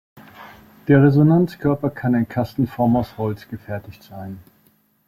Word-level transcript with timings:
Der 0.87 1.03
Resonanzkörper 1.03 1.91
kann 1.91 2.15
in 2.15 2.27
Kastenform 2.27 2.95
aus 2.95 3.19
Holz 3.19 3.47
gefertigt 3.47 4.01
sein. 4.01 4.39